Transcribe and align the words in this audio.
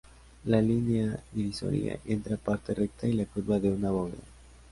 La 0.45 0.59
línea 0.63 1.19
divisoria 1.31 1.99
entra 2.05 2.35
parte 2.35 2.73
recta 2.73 3.05
y 3.07 3.13
la 3.13 3.27
curva 3.27 3.59
de 3.59 3.69
una 3.71 3.91
bóveda. 3.91 4.23